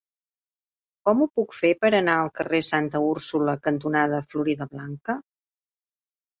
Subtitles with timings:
[1.09, 5.21] Com ho puc fer per anar al carrer Santa Úrsula cantonada Floridablanca?